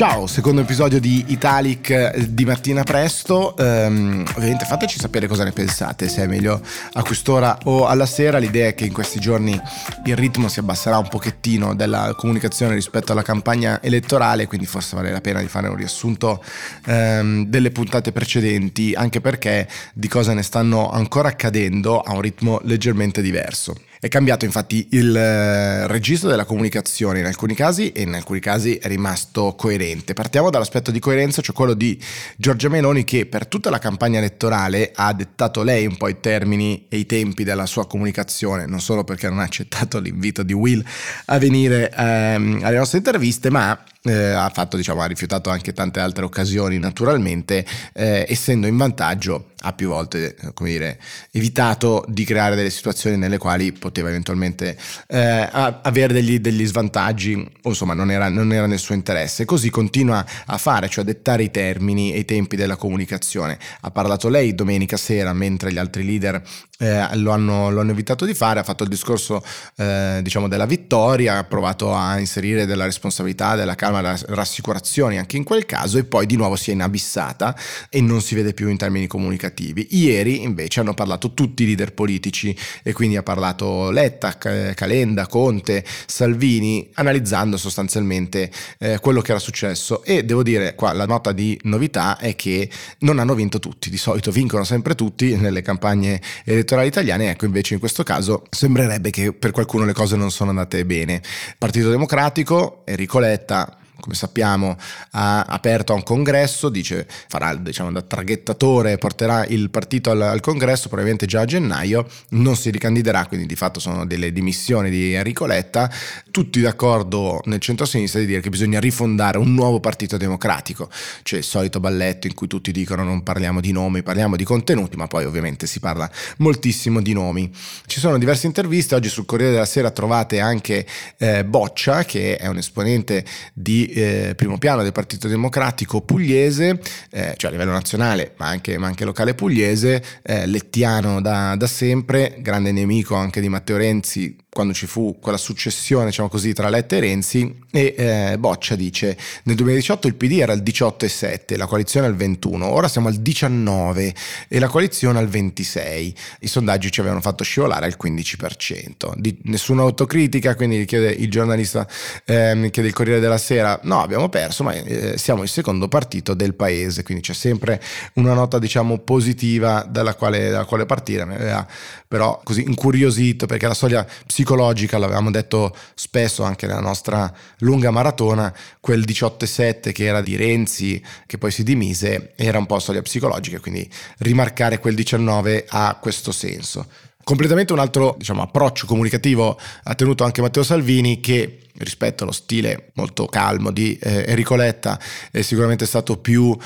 [0.00, 3.54] Ciao, secondo episodio di Italic eh, di mattina presto.
[3.58, 6.58] Um, ovviamente fateci sapere cosa ne pensate, se è meglio
[6.94, 8.38] a quest'ora o alla sera.
[8.38, 9.60] L'idea è che in questi giorni
[10.06, 15.12] il ritmo si abbasserà un pochettino della comunicazione rispetto alla campagna elettorale, quindi forse vale
[15.12, 16.42] la pena di fare un riassunto
[16.86, 22.58] um, delle puntate precedenti, anche perché di cosa ne stanno ancora accadendo a un ritmo
[22.62, 23.74] leggermente diverso.
[24.02, 28.76] È cambiato infatti il eh, registro della comunicazione in alcuni casi e in alcuni casi
[28.76, 30.14] è rimasto coerente.
[30.14, 32.00] Partiamo dall'aspetto di coerenza, cioè quello di
[32.38, 36.86] Giorgia Meloni che per tutta la campagna elettorale ha dettato lei un po' i termini
[36.88, 40.82] e i tempi della sua comunicazione, non solo perché non ha accettato l'invito di Will
[41.26, 46.00] a venire ehm, alle nostre interviste, ma eh, ha fatto, diciamo, ha rifiutato anche tante
[46.00, 50.98] altre occasioni naturalmente, eh, essendo in vantaggio ha più volte come dire,
[51.32, 54.76] evitato di creare delle situazioni nelle quali poteva eventualmente
[55.08, 59.44] eh, avere degli, degli, svantaggi o insomma non era, non era, nel suo interesse.
[59.44, 63.58] Così continua a fare, cioè a dettare i termini e i tempi della comunicazione.
[63.82, 66.42] Ha parlato lei domenica sera mentre gli altri leader
[66.78, 69.44] eh, lo, hanno, lo, hanno, evitato di fare, ha fatto il discorso
[69.76, 75.36] eh, diciamo della vittoria, ha provato a inserire della responsabilità, della calma calma, rassicurazioni anche
[75.36, 77.56] in quel caso e poi di nuovo si è inabissata
[77.88, 79.88] e non si vede più in termini comunicativi.
[79.90, 85.84] Ieri invece hanno parlato tutti i leader politici e quindi ha parlato Letta, Calenda, Conte,
[86.06, 91.58] Salvini, analizzando sostanzialmente eh, quello che era successo e devo dire qua la nota di
[91.64, 92.68] novità è che
[93.00, 97.74] non hanno vinto tutti, di solito vincono sempre tutti nelle campagne elettorali italiane, ecco invece
[97.74, 101.20] in questo caso sembrerebbe che per qualcuno le cose non sono andate bene.
[101.58, 104.76] Partito Democratico, Enrico Letta come sappiamo,
[105.12, 110.40] ha aperto a un congresso, dice farà diciamo, da traghettatore, porterà il partito al, al,
[110.40, 115.14] congresso probabilmente già a gennaio, non si ricandiderà, quindi di fatto sono delle dimissioni di
[115.14, 115.90] Enrico Letta,
[116.30, 120.88] tutti d'accordo nel centro-sinistra di dire che bisogna rifondare un nuovo partito democratico,
[121.22, 124.96] cioè il solito balletto in cui tutti dicono non parliamo di nomi, parliamo di contenuti,
[124.96, 127.50] ma poi ovviamente si parla moltissimo di nomi.
[127.86, 130.86] Ci sono diverse interviste, oggi sul Corriere della Sera trovate anche
[131.18, 136.80] eh, Boccia, che è un esponente di eh, primo piano del Partito Democratico pugliese,
[137.10, 141.66] eh, cioè a livello nazionale ma anche, ma anche locale pugliese, eh, lettiano da, da
[141.66, 146.68] sempre, grande nemico anche di Matteo Renzi quando ci fu quella successione, diciamo così, tra
[146.68, 151.66] Letta e Renzi, e eh, Boccia dice nel 2018 il PD era al 18,7, la
[151.66, 154.14] coalizione al 21, ora siamo al 19
[154.48, 156.14] e la coalizione al 26.
[156.40, 159.14] I sondaggi ci avevano fatto scivolare al 15%.
[159.14, 161.86] Di, nessuna autocritica, quindi chiede il giornalista,
[162.24, 166.34] eh, chiede il Corriere della Sera, no abbiamo perso, ma eh, siamo il secondo partito
[166.34, 167.80] del paese, quindi c'è sempre
[168.14, 171.64] una nota diciamo positiva dalla quale, dalla quale partire, mi aveva
[172.10, 178.52] però così incuriosito perché la soglia psicologica, l'avevamo detto spesso anche nella nostra lunga maratona,
[178.80, 183.60] quel 18-7 che era di Renzi, che poi si dimise, era un po' soglia psicologica,
[183.60, 183.88] quindi
[184.18, 186.84] rimarcare quel 19 ha questo senso.
[187.22, 192.90] Completamente un altro diciamo, approccio comunicativo ha tenuto anche Matteo Salvini che rispetto allo stile
[192.94, 194.98] molto calmo di eh, Enrico Letta
[195.30, 196.56] è sicuramente stato più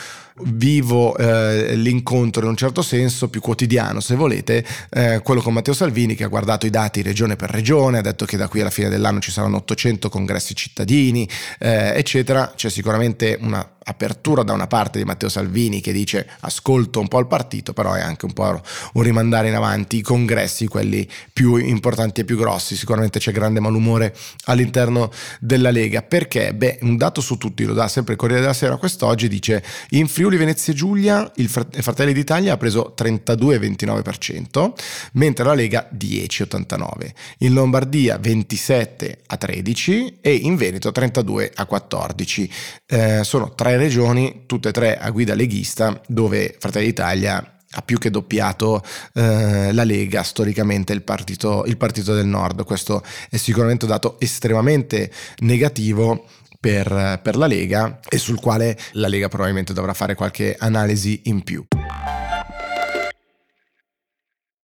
[0.43, 5.75] vivo eh, l'incontro in un certo senso, più quotidiano se volete, eh, quello con Matteo
[5.75, 8.71] Salvini che ha guardato i dati regione per regione, ha detto che da qui alla
[8.71, 12.53] fine dell'anno ci saranno 800 congressi cittadini, eh, eccetera.
[12.55, 17.19] C'è sicuramente una apertura da una parte di Matteo Salvini che dice ascolto un po'
[17.19, 18.61] il partito, però è anche un po'
[18.95, 22.77] un rimandare in avanti i congressi, quelli più importanti e più grossi.
[22.77, 24.15] Sicuramente c'è grande malumore
[24.45, 26.03] all'interno della Lega.
[26.03, 26.55] Perché?
[26.55, 30.09] Beh, un dato su tutti, lo dà sempre il Corriere della Sera quest'oggi, dice in
[30.09, 34.73] Friuli Venezia Giulia il Fratelli d'Italia ha preso 32,29%,
[35.13, 37.13] mentre la Lega 10,89%.
[37.39, 42.51] In Lombardia 27 a 13 e in Veneto 32 a 14.
[42.87, 47.99] Eh, sono tre regioni, tutte e tre a guida leghista, dove Fratelli d'Italia ha più
[47.99, 48.83] che doppiato
[49.15, 52.65] eh, la Lega, storicamente il partito, il partito del Nord.
[52.65, 56.27] Questo è sicuramente un dato estremamente negativo
[56.59, 61.43] per, per, la Lega e sul quale la Lega probabilmente dovrà fare qualche analisi in
[61.43, 61.65] più.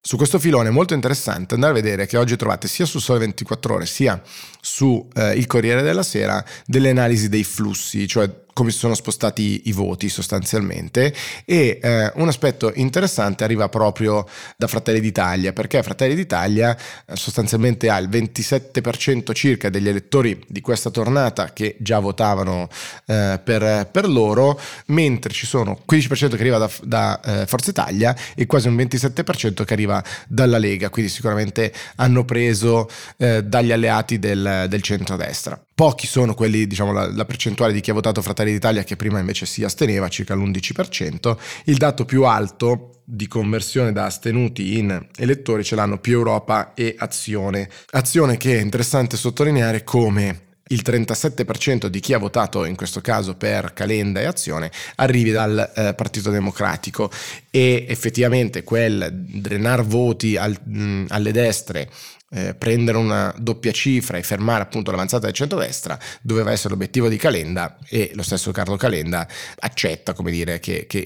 [0.03, 3.19] Su questo filone è molto interessante andare a vedere che oggi trovate sia su Sole
[3.19, 4.21] 24 ore sia
[4.61, 9.63] su eh, il Corriere della Sera delle analisi dei flussi, cioè come si sono spostati
[9.65, 11.15] i voti sostanzialmente.
[11.45, 14.27] E eh, un aspetto interessante arriva proprio
[14.57, 16.77] da Fratelli d'Italia perché Fratelli d'Italia
[17.07, 22.69] eh, sostanzialmente ha il 27% circa degli elettori di questa tornata che già votavano
[23.07, 28.17] eh, per, per, loro mentre ci sono 15% che arriva da, da eh, Forza Italia
[28.35, 30.91] e quasi un 27% che arriva dalla Lega.
[30.91, 37.11] Quindi sicuramente hanno preso eh, dagli alleati del, del centrodestra pochi sono quelli, diciamo, la,
[37.11, 41.39] la, percentuale di chi ha votato Fratelli d'Italia che prima invece si asteneva, circa l'11%.
[41.65, 46.97] Il dato più alto di conversione da astenuti in elettori ce l'hanno più Europa e
[46.99, 47.71] Azione.
[47.93, 53.37] Azione che è interessante sottolineare come il 37% di chi ha votato in questo caso
[53.37, 57.11] per Calenda e Azione arrivi dal eh, Partito Democratico
[57.51, 61.89] e effettivamente quel drenar voti al, mh, alle destre
[62.33, 67.17] eh, prendere una doppia cifra e fermare appunto l'avanzata del centrodestra doveva essere l'obiettivo di
[67.17, 69.27] Calenda e lo stesso Carlo Calenda
[69.59, 71.05] accetta come dire che, che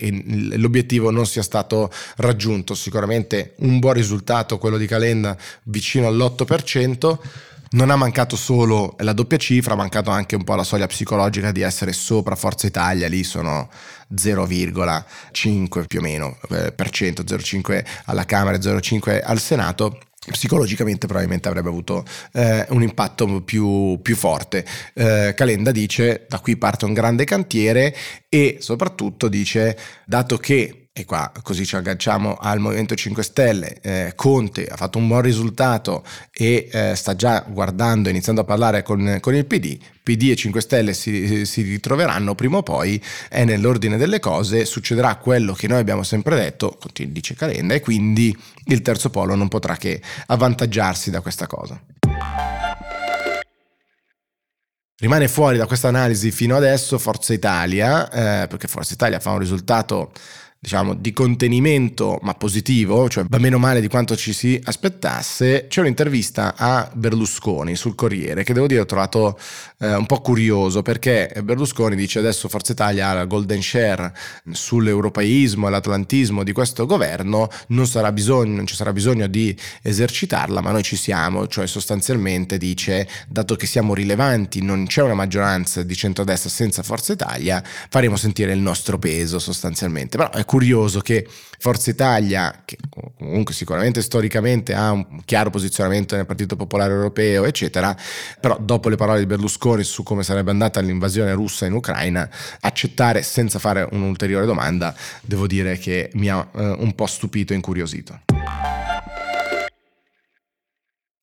[0.56, 2.74] l'obiettivo non sia stato raggiunto.
[2.74, 7.18] Sicuramente un buon risultato quello di Calenda vicino all'8%
[7.70, 11.50] non ha mancato solo la doppia cifra, ha mancato anche un po' la soglia psicologica
[11.50, 13.68] di essere sopra Forza Italia, lì sono
[14.14, 19.98] 0,5 più o meno eh, per cento, 0,5 alla Camera e 0,5 al Senato
[20.30, 24.64] psicologicamente probabilmente avrebbe avuto eh, un impatto più, più forte.
[24.94, 27.94] Eh, Calenda dice da qui parte un grande cantiere
[28.28, 29.76] e soprattutto dice
[30.06, 34.98] dato che e qua così ci agganciamo al Movimento 5 Stelle, eh, Conte ha fatto
[34.98, 39.76] un buon risultato e eh, sta già guardando, iniziando a parlare con, con il PD,
[40.04, 42.36] PD e 5 Stelle si, si, ritroveranno.
[42.36, 47.34] Prima o poi, è nell'ordine delle cose, succederà quello che noi abbiamo sempre detto, dice
[47.34, 48.32] Calenda, e quindi
[48.66, 51.76] il terzo polo non potrà che avvantaggiarsi da questa cosa.
[54.96, 58.08] Rimane fuori da questa analisi fino adesso Forza Italia,
[58.44, 60.12] eh, perché Forza Italia fa un risultato
[60.64, 65.80] diciamo, di contenimento, ma positivo, cioè va meno male di quanto ci si aspettasse, c'è
[65.80, 69.38] un'intervista a Berlusconi sul Corriere che devo dire ho trovato
[69.78, 74.10] eh, un po' curioso perché Berlusconi dice adesso Forza Italia ha la golden share
[74.50, 80.62] sull'europeismo e l'atlantismo di questo governo, non, sarà bisogno, non ci sarà bisogno di esercitarla,
[80.62, 85.82] ma noi ci siamo, cioè sostanzialmente dice dato che siamo rilevanti, non c'è una maggioranza
[85.82, 90.16] di centrodestra senza Forza Italia, faremo sentire il nostro peso sostanzialmente.
[90.16, 90.46] Però è
[91.00, 91.26] che
[91.58, 92.76] Forza Italia, che
[93.16, 97.96] comunque sicuramente storicamente ha un chiaro posizionamento nel Partito Popolare Europeo, eccetera,
[98.40, 102.28] però dopo le parole di Berlusconi su come sarebbe andata l'invasione russa in Ucraina,
[102.60, 107.56] accettare senza fare un'ulteriore domanda, devo dire che mi ha eh, un po' stupito e
[107.56, 108.33] incuriosito.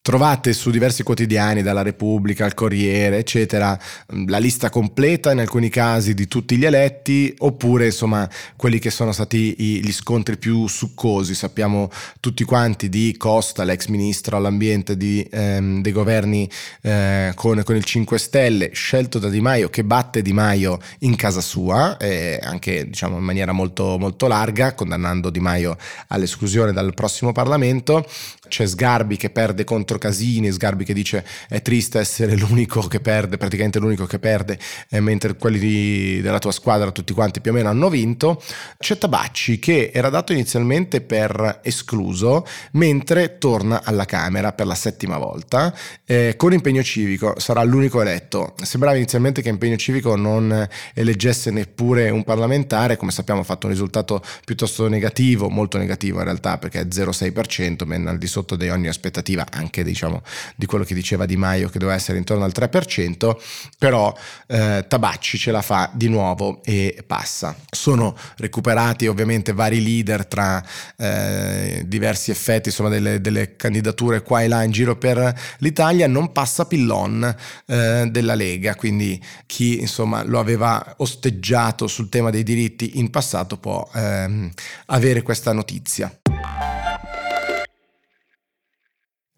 [0.04, 3.78] Trovate su diversi quotidiani, dalla Repubblica al Corriere, eccetera,
[4.26, 9.12] la lista completa in alcuni casi di tutti gli eletti, oppure insomma quelli che sono
[9.12, 11.36] stati gli scontri più succosi.
[11.36, 11.88] Sappiamo
[12.20, 16.50] tutti quanti di Costa, l'ex ministro all'ambiente di, ehm, dei governi
[16.82, 21.16] eh, con, con, il 5 Stelle, scelto da Di Maio, che batte Di Maio in
[21.16, 25.78] casa sua, eh, anche diciamo in maniera molto, molto larga, condannando Di Maio
[26.08, 28.04] all'esclusione dal prossimo Parlamento.
[28.52, 33.38] C'è Sgarbi che perde contro Casini, Sgarbi che dice è triste essere l'unico che perde,
[33.38, 34.60] praticamente l'unico che perde,
[34.90, 38.44] eh, mentre quelli di, della tua squadra tutti quanti più o meno hanno vinto.
[38.78, 45.18] C'è Tabacci che era dato inizialmente per escluso, mentre torna alla Camera per la settima
[45.18, 45.74] volta
[46.04, 48.54] eh, con impegno civico, sarà l'unico eletto.
[48.62, 53.72] Sembrava inizialmente che impegno civico non eleggesse neppure un parlamentare, come sappiamo ha fatto un
[53.72, 58.70] risultato piuttosto negativo, molto negativo in realtà perché è 0,6%, ben al di sotto di
[58.70, 60.22] ogni aspettativa anche diciamo,
[60.56, 63.36] di quello che diceva Di Maio che doveva essere intorno al 3%,
[63.78, 64.16] però
[64.48, 67.56] eh, Tabacci ce la fa di nuovo e passa.
[67.70, 70.64] Sono recuperati ovviamente vari leader tra
[70.98, 76.32] eh, diversi effetti, insomma delle, delle, candidature qua e là in giro per l'Italia, non
[76.32, 77.36] passa Pillon
[77.66, 83.58] eh, della Lega, quindi chi insomma lo aveva osteggiato sul tema dei diritti in passato
[83.58, 84.50] può ehm,
[84.88, 86.21] avere questa notizia.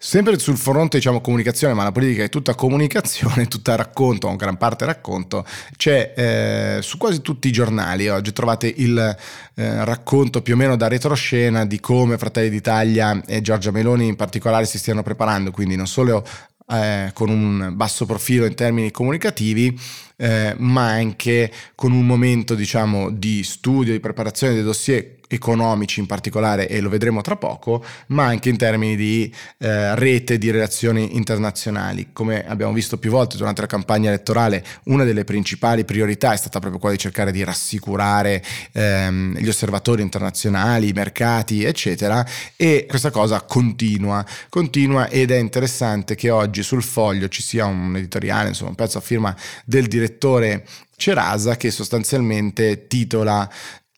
[0.06, 4.58] Sempre sul fronte diciamo comunicazione, ma la politica è tutta comunicazione, tutta racconto, o gran
[4.58, 5.46] parte racconto,
[5.78, 10.76] c'è eh, su quasi tutti i giornali oggi trovate il eh, racconto più o meno
[10.76, 15.78] da retroscena di come Fratelli d'Italia e Giorgia Meloni in particolare si stiano preparando, quindi
[15.78, 16.28] non solo
[16.68, 19.80] eh, con un basso profilo in termini comunicativi,
[20.16, 26.06] eh, ma anche con un momento diciamo di studio, di preparazione dei dossier economici in
[26.06, 31.16] particolare e lo vedremo tra poco, ma anche in termini di eh, rete di relazioni
[31.16, 32.10] internazionali.
[32.14, 36.60] Come abbiamo visto più volte durante la campagna elettorale, una delle principali priorità è stata
[36.60, 43.12] proprio quella di cercare di rassicurare ehm, gli osservatori internazionali, i mercati, eccetera, e questa
[43.12, 48.70] cosa continua, continua ed è interessante che oggi sul foglio ci sia un editoriale, insomma
[48.70, 53.50] un pezzo a firma del direttore Cerasa che sostanzialmente titola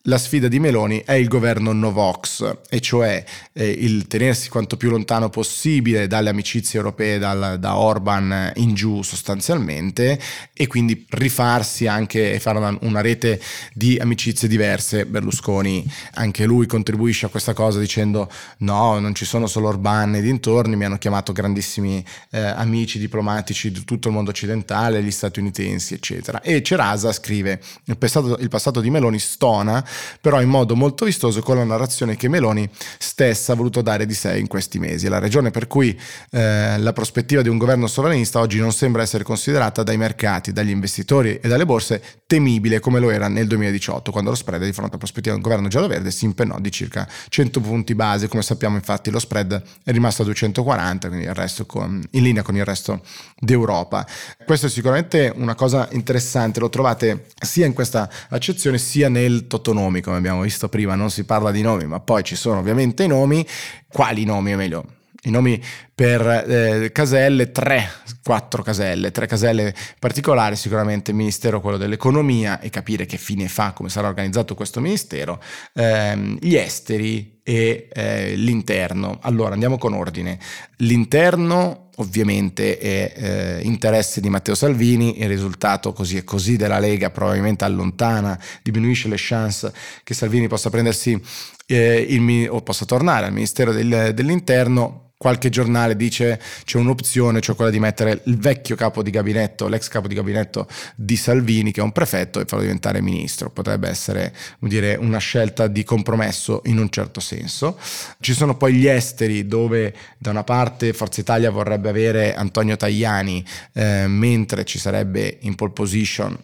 [0.06, 4.90] la sfida di Meloni è il governo Novox, e cioè eh, il tenersi quanto più
[4.90, 10.18] lontano possibile dalle amicizie europee, dal, da Orban in giù sostanzialmente,
[10.52, 13.40] e quindi rifarsi anche e fare una, una, rete
[13.72, 15.06] di amicizie diverse.
[15.06, 15.84] Berlusconi
[16.14, 20.76] anche lui contribuisce a questa cosa dicendo no, non ci sono solo Orban e dintorni,
[20.76, 26.40] mi hanno chiamato grandissimi eh, amici diplomatici di tutto il mondo occidentale, gli statunitensi, eccetera.
[26.42, 29.84] E Cerasa scrive, il passato, il passato di Meloni stona
[30.20, 34.14] però in modo molto vistoso con la narrazione che Meloni stessa ha voluto dare di
[34.14, 35.08] sé in questi mesi.
[35.08, 35.98] La ragione per cui
[36.30, 40.70] eh, la prospettiva di un governo sovranista oggi non sembra essere considerata dai mercati, dagli
[40.70, 44.90] investitori e dalle borse temibile come lo era nel 2018, quando lo spread di fronte
[44.90, 48.28] alla prospettiva di un governo giallo-verde si impennò di circa 100 punti base.
[48.28, 52.56] Come sappiamo infatti lo spread è rimasto a 240, quindi il con, in linea con
[52.56, 53.02] il resto
[53.38, 54.06] d'Europa.
[54.44, 59.85] Questo è sicuramente una cosa interessante, lo trovate sia in questa accezione sia nel totonomo
[59.86, 63.04] nomi, come abbiamo visto prima, non si parla di nomi, ma poi ci sono ovviamente
[63.04, 63.46] i nomi.
[63.88, 64.84] Quali nomi, o meglio,
[65.22, 65.62] i nomi
[65.94, 67.88] per eh, caselle, tre,
[68.22, 73.72] quattro caselle, tre caselle particolari, sicuramente il Ministero quello dell'Economia e capire che fine fa,
[73.72, 75.40] come sarà organizzato questo Ministero,
[75.74, 79.18] ehm, gli esteri e eh, l'interno.
[79.22, 80.38] Allora andiamo con ordine.
[80.78, 87.10] L'interno ovviamente è eh, interesse di Matteo Salvini, il risultato così e così della Lega
[87.10, 89.72] probabilmente allontana, diminuisce le chance
[90.02, 91.20] che Salvini possa prendersi
[91.66, 97.56] eh, il, o possa tornare al Ministero del, dell'Interno qualche giornale dice c'è un'opzione, cioè
[97.56, 101.80] quella di mettere il vecchio capo di gabinetto, l'ex capo di gabinetto di Salvini, che
[101.80, 103.50] è un prefetto, e farlo diventare ministro.
[103.50, 107.78] Potrebbe essere dire, una scelta di compromesso in un certo senso.
[108.20, 113.44] Ci sono poi gli esteri, dove da una parte Forza Italia vorrebbe avere Antonio Tajani,
[113.72, 116.36] eh, mentre ci sarebbe in pole position,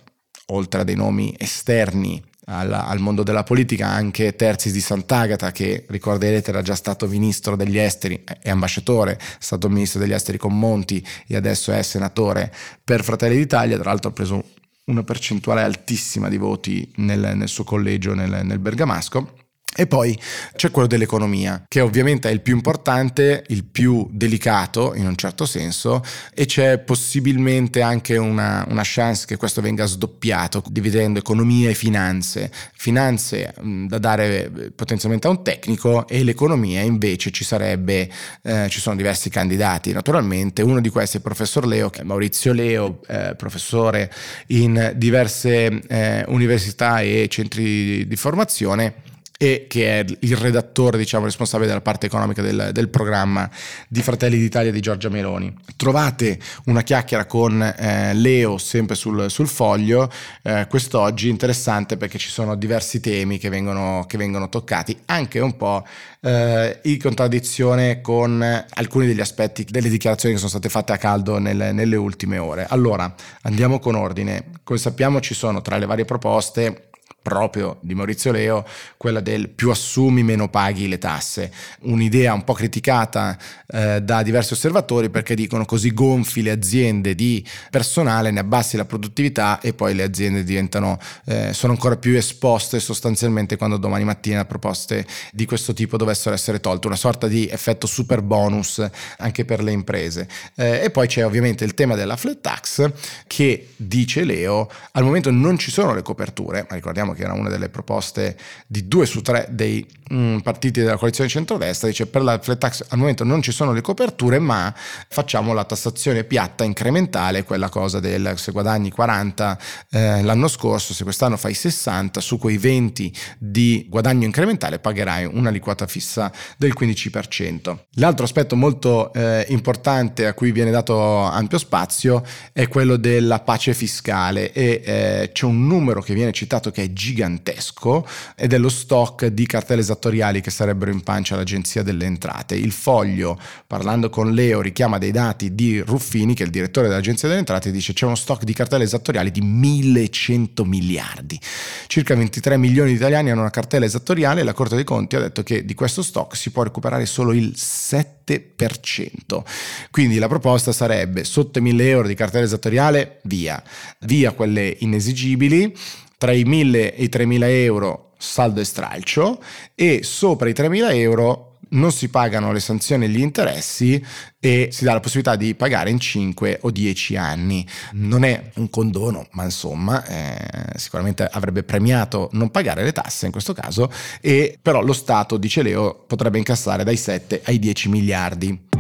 [0.47, 5.85] oltre a dei nomi esterni, al, al, mondo della politica, anche Terzi di Sant'Agata, che
[5.89, 10.59] ricorderete era già stato ministro degli esteri e ambasciatore, è stato ministro degli esteri con
[10.59, 14.45] Monti e adesso è senatore per Fratelli d'Italia, tra l'altro ha preso
[14.85, 19.42] una percentuale altissima di voti nel, nel suo collegio nel, nel Bergamasco.
[19.75, 20.19] E poi
[20.55, 25.47] c'è quello dell'economia, che ovviamente è il più importante, il più delicato in un certo
[25.47, 26.03] senso,
[26.35, 32.51] e c'è possibilmente anche una, una chance che questo venga sdoppiato, dividendo economia e finanze.
[32.75, 38.11] Finanze mh, da dare eh, potenzialmente a un tecnico e l'economia invece ci sarebbe,
[38.43, 42.05] eh, ci sono diversi candidati naturalmente, uno di questi è il professor Leo, che è
[42.05, 44.13] Maurizio Leo, eh, professore
[44.49, 49.11] in diverse eh, università e centri di formazione
[49.43, 53.51] e che è il redattore, diciamo, responsabile della parte economica del, del programma
[53.89, 55.53] di Fratelli d'Italia di Giorgia Meloni.
[55.75, 60.09] Trovate una chiacchiera con eh, Leo sempre sul, sul foglio
[60.43, 65.57] eh, quest'oggi, interessante perché ci sono diversi temi che vengono, che vengono toccati, anche un
[65.57, 65.85] po'
[66.21, 71.41] eh, in contraddizione con alcuni degli aspetti delle dichiarazioni che sono state fatte a caldo
[71.41, 72.65] nelle, nelle ultime ore.
[72.69, 74.51] Allora, andiamo con ordine.
[74.63, 76.91] Come sappiamo ci sono tra le varie proposte
[77.23, 81.53] proprio di Maurizio Leo, quella del più assumi meno paghi le tasse,
[81.83, 83.39] un'idea un po' criticata
[83.69, 88.85] eh, da diversi osservatori perché dicono così gonfi le aziende di personale, ne abbassi la
[88.85, 94.45] produttività e poi le aziende diventano, eh, sono ancora più esposte sostanzialmente quando domani mattina
[94.45, 98.85] proposte di questo tipo dovessero essere tolte, una sorta di effetto super bonus
[99.19, 100.29] anche per le imprese.
[100.57, 102.91] Eh, e poi c'è ovviamente il tema della flat tax
[103.27, 107.49] che dice Leo, al momento non ci sono le coperture, ma ricordiamo che era una
[107.49, 112.39] delle proposte di due su tre dei mm, partiti della coalizione centrodestra, dice per la
[112.41, 114.73] flat tax al momento non ci sono le coperture, ma
[115.09, 119.59] facciamo la tassazione piatta incrementale, quella cosa del se guadagni 40
[119.91, 125.87] eh, l'anno scorso, se quest'anno fai 60, su quei 20 di guadagno incrementale pagherai un'aliquota
[125.87, 127.77] fissa del 15%.
[127.95, 133.75] L'altro aspetto molto eh, importante a cui viene dato ampio spazio è quello della pace
[133.75, 138.07] fiscale e eh, c'è un numero che viene citato che è gigantesco
[138.37, 142.55] ed è lo stock di cartelle esattoriali che sarebbero in pancia all'Agenzia delle Entrate.
[142.55, 147.27] Il foglio, parlando con Leo, richiama dei dati di Ruffini, che è il direttore dell'Agenzia
[147.27, 151.41] delle Entrate, e dice c'è uno stock di cartelle esattoriali di 1100 miliardi.
[151.89, 155.21] Circa 23 milioni di italiani hanno una cartella esattoriale e la Corte dei Conti ha
[155.21, 159.43] detto che di questo stock si può recuperare solo il 7%.
[159.91, 163.61] Quindi la proposta sarebbe sotto i 1000 euro di cartella esattoriale, via,
[164.01, 165.75] via quelle inesigibili,
[166.23, 169.43] tra i 1000 e i 3000 euro saldo e stralcio
[169.75, 174.01] e sopra i 3000 euro non si pagano le sanzioni e gli interessi
[174.39, 177.67] e si dà la possibilità di pagare in 5 o 10 anni.
[177.95, 183.33] Non è un condono, ma insomma eh, sicuramente avrebbe premiato non pagare le tasse in
[183.33, 188.71] questo caso, e però lo Stato, dice Leo, potrebbe incassare dai 7 ai 10 miliardi.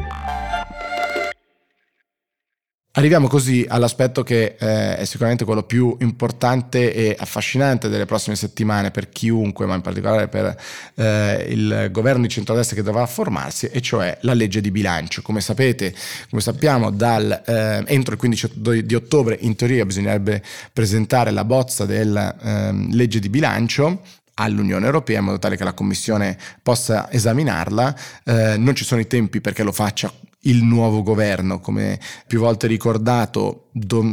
[2.95, 8.91] Arriviamo così all'aspetto che eh, è sicuramente quello più importante e affascinante delle prossime settimane
[8.91, 10.55] per chiunque, ma in particolare per
[10.97, 15.23] eh, il governo di centrodestra che dovrà formarsi, e cioè la legge di bilancio.
[15.23, 15.95] Come sapete,
[16.29, 21.87] come sappiamo, dal, eh, entro il 15 di ottobre in teoria bisognerebbe presentare la bozza
[21.87, 24.03] della ehm, legge di bilancio
[24.35, 27.97] all'Unione Europea in modo tale che la Commissione possa esaminarla.
[28.23, 32.67] Eh, non ci sono i tempi perché lo faccia il nuovo governo, come più volte
[32.67, 33.69] ricordato,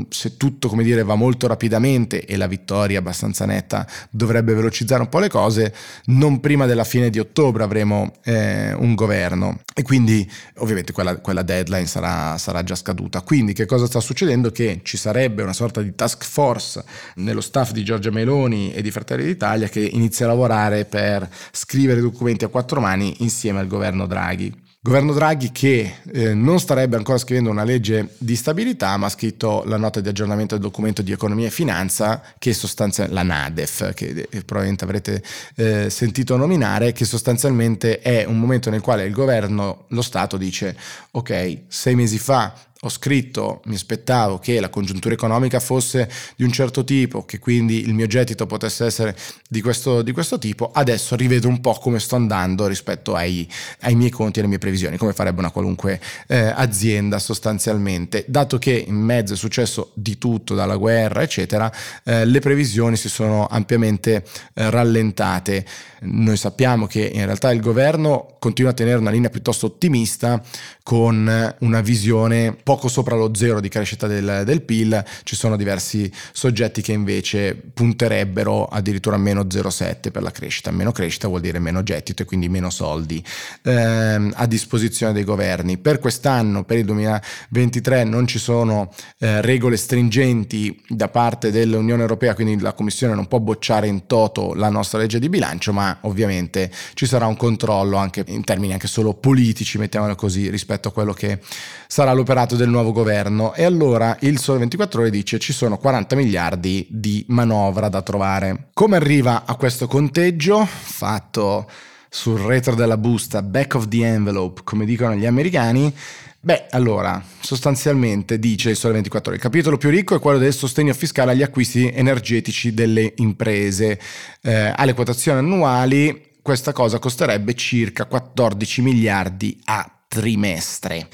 [0.10, 5.10] se tutto come dire, va molto rapidamente e la vittoria abbastanza netta dovrebbe velocizzare un
[5.10, 5.74] po' le cose,
[6.06, 11.42] non prima della fine di ottobre avremo eh, un governo e quindi ovviamente quella, quella
[11.42, 13.22] deadline sarà, sarà, già scaduta.
[13.22, 14.52] Quindi che cosa sta succedendo?
[14.52, 16.84] Che ci sarebbe una sorta di task force
[17.16, 22.02] nello staff di Giorgia Meloni e di Fratelli d'Italia che inizia a lavorare per scrivere
[22.02, 24.68] documenti a quattro mani insieme al governo Draghi.
[24.90, 29.62] Governo Draghi che eh, non starebbe ancora scrivendo una legge di stabilità, ma ha scritto
[29.68, 34.28] la nota di aggiornamento del documento di economia e finanza, che sostanzialmente la NADEF, che
[34.28, 35.24] eh, probabilmente avrete
[35.58, 40.76] eh, sentito nominare, che sostanzialmente è un momento nel quale il governo, lo Stato dice,
[41.12, 46.52] ok, sei mesi fa ho scritto, mi aspettavo che la congiuntura economica fosse di un
[46.52, 49.18] certo tipo, che quindi il mio gettito potesse essere
[49.50, 53.46] di questo, di questo tipo, adesso rivedo un po' come sto andando rispetto ai,
[53.82, 58.24] ai miei conti e alle mie previsioni, come farebbe una qualunque eh, azienda sostanzialmente.
[58.30, 61.70] Dato che in mezzo è successo di tutto, dalla guerra, eccetera,
[62.06, 65.66] eh, le previsioni si sono ampiamente eh, rallentate.
[66.02, 70.42] Noi sappiamo che in realtà il governo continua a tenere una linea piuttosto ottimista
[70.82, 76.12] con una visione poco sopra lo zero di crescita del, del PIL, ci sono diversi
[76.32, 80.70] soggetti che invece punterebbero addirittura a meno 0,7 per la crescita.
[80.70, 83.24] Meno crescita vuol dire meno gettito e quindi meno soldi
[83.64, 85.78] ehm, a disposizione dei governi.
[85.80, 92.36] Per quest'anno, per il 2023, non ci sono eh, regole stringenti da parte dell'Unione Europea,
[92.36, 96.72] quindi la Commissione non può bocciare in toto la nostra legge di bilancio, ma ovviamente
[96.94, 100.92] ci sarà un controllo anche in termini anche solo politici, mettiamolo così, rispetto rispetto a
[100.92, 101.40] quello che
[101.88, 103.54] sarà l'operato del nuovo governo.
[103.56, 108.70] E allora il Sole 24 Ore dice ci sono 40 miliardi di manovra da trovare.
[108.74, 111.70] Come arriva a questo conteggio fatto
[112.10, 115.94] sul retro della busta, back of the envelope, come dicono gli americani?
[116.42, 120.54] Beh, allora, sostanzialmente dice il Sole 24 Ore, il capitolo più ricco è quello del
[120.54, 124.00] sostegno fiscale agli acquisti energetici delle imprese.
[124.42, 131.08] Eh, alle quotazioni annuali questa cosa costerebbe circa 14 miliardi a trimestre.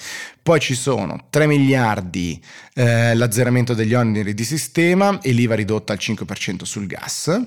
[0.45, 2.39] Poi ci sono 3 miliardi
[2.75, 7.45] eh, l'azzeramento degli oneri di sistema e l'IVA ridotta al 5% sul gas.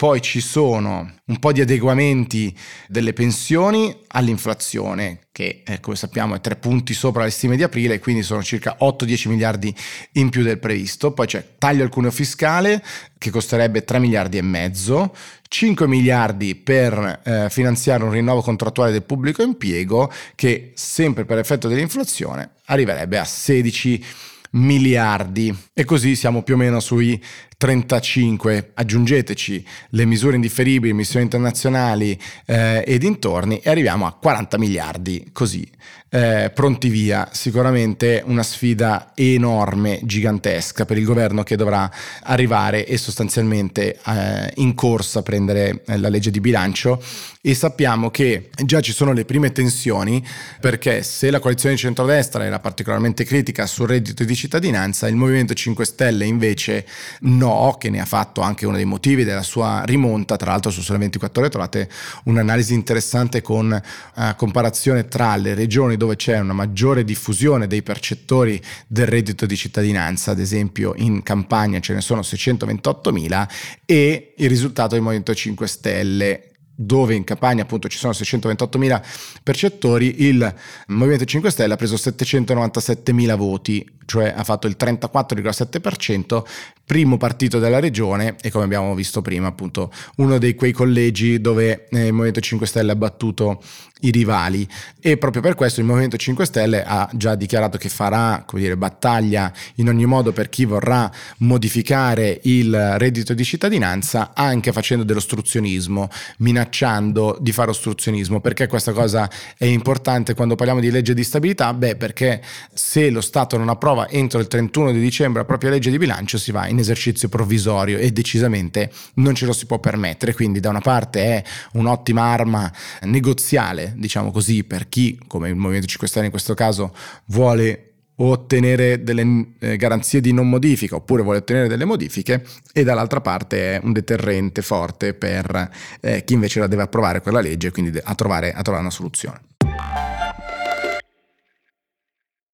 [0.00, 2.56] Poi ci sono un po' di adeguamenti
[2.88, 7.98] delle pensioni all'inflazione, che eh, come sappiamo è tre punti sopra le stime di aprile,
[7.98, 9.76] quindi sono circa 8-10 miliardi
[10.12, 11.12] in più del previsto.
[11.12, 12.82] Poi c'è taglio al cuneo fiscale,
[13.18, 15.14] che costerebbe 3 miliardi e mezzo,
[15.46, 21.68] 5 miliardi per eh, finanziare un rinnovo contrattuale del pubblico impiego, che sempre per effetto
[21.68, 27.22] dell'inflazione arriverebbe a 16 miliardi miliardi e così siamo più o meno sui
[27.60, 35.28] 35, aggiungeteci le misure indifferibili, missioni internazionali eh, e dintorni e arriviamo a 40 miliardi
[35.30, 35.70] così
[36.10, 37.28] eh, pronti via.
[37.32, 41.90] Sicuramente una sfida enorme, gigantesca per il governo che dovrà
[42.22, 47.02] arrivare e sostanzialmente eh, in corsa a prendere eh, la legge di bilancio.
[47.42, 50.22] E sappiamo che già ci sono le prime tensioni
[50.60, 55.54] perché se la coalizione di centrodestra era particolarmente critica sul reddito di cittadinanza, il Movimento
[55.54, 56.86] 5 Stelle invece
[57.20, 60.82] no, che ne ha fatto anche uno dei motivi della sua rimonta, tra l'altro su
[60.82, 61.88] Sole 24 ore trovate
[62.24, 63.70] un'analisi interessante con
[64.14, 69.56] uh, comparazione tra le regioni dove c'è una maggiore diffusione dei percettori del reddito di
[69.56, 73.48] cittadinanza, ad esempio in Campania ce ne sono 628.000
[73.84, 76.44] e il risultato del Movimento 5 Stelle
[76.82, 79.02] dove in Campania appunto ci sono 628.000
[79.42, 80.54] percettori, il
[80.86, 86.42] Movimento 5 Stelle ha preso 797.000 voti, cioè ha fatto il 34,7%
[86.90, 91.86] primo partito della regione e come abbiamo visto prima appunto uno dei quei collegi dove
[91.88, 93.62] eh, il Movimento 5 Stelle ha battuto
[94.00, 94.66] i rivali
[95.00, 98.76] e proprio per questo il Movimento 5 Stelle ha già dichiarato che farà come dire,
[98.76, 106.08] battaglia in ogni modo per chi vorrà modificare il reddito di cittadinanza anche facendo dell'ostruzionismo,
[106.38, 108.40] minacciando di fare ostruzionismo.
[108.40, 111.72] Perché questa cosa è importante quando parliamo di legge di stabilità?
[111.72, 115.90] Beh, perché se lo Stato non approva entro il 31 di dicembre la propria legge
[115.90, 120.34] di bilancio si va in esercizio provvisorio e decisamente non ce lo si può permettere.
[120.34, 125.86] Quindi da una parte è un'ottima arma negoziale, diciamo così, per chi, come il Movimento
[125.86, 126.94] 5 Stelle in questo caso,
[127.26, 127.90] vuole
[128.22, 133.76] ottenere delle eh, garanzie di non modifica oppure vuole ottenere delle modifiche e dall'altra parte
[133.76, 137.98] è un deterrente forte per eh, chi invece la deve approvare quella legge e quindi
[138.02, 139.40] a trovare, a trovare una soluzione.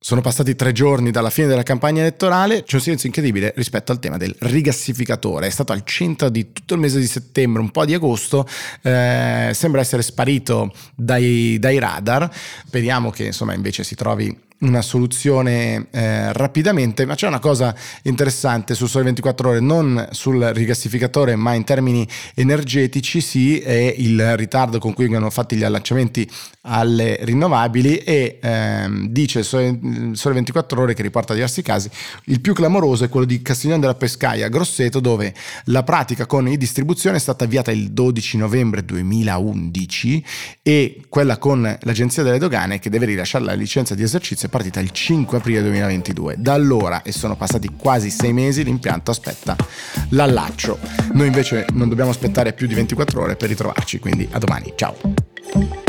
[0.07, 3.99] Sono passati tre giorni dalla fine della campagna elettorale, c'è un silenzio incredibile rispetto al
[3.99, 5.49] tema del rigassificatore.
[5.49, 8.47] È stato al centro di tutto il mese di settembre, un po' di agosto,
[8.83, 12.31] eh, sembra essere sparito dai, dai radar.
[12.65, 18.75] Speriamo che insomma invece si trovi una soluzione eh, rapidamente, ma c'è una cosa interessante
[18.75, 24.79] sul Sole 24 Ore, non sul rigassificatore, ma in termini energetici, sì, è il ritardo
[24.79, 26.29] con cui vengono fatti gli allacciamenti
[26.69, 29.79] alle rinnovabili e ehm, dice Sole,
[30.13, 31.91] Sole 24 Ore che riporta diversi casi,
[32.25, 36.57] il più clamoroso è quello di Castiglione della Pescaia, Grosseto, dove la pratica con i
[36.57, 40.25] distribuzione è stata avviata il 12 novembre 2011
[40.63, 44.81] e quella con l'Agenzia delle Dogane che deve rilasciare la licenza di esercizio è partita
[44.81, 46.37] il 5 aprile 2022.
[46.39, 49.57] Da allora, e sono passati quasi sei mesi, l'impianto aspetta
[50.11, 50.79] l'allaccio.
[51.13, 55.86] Noi invece non dobbiamo aspettare più di 24 ore per ritrovarci, quindi a domani, ciao!